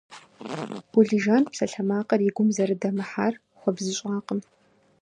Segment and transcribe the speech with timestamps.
[0.93, 4.39] Гулижан псалъэмакъыр и гум зэрыдэмыхьэр хуэбзыщӀакъым.